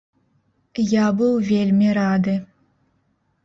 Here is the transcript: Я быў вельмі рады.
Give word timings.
Я 0.93 1.05
быў 1.21 1.37
вельмі 1.51 1.87
рады. 2.01 2.33